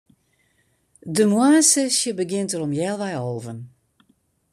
[1.15, 3.59] De moarnssesje begjint om healwei alven.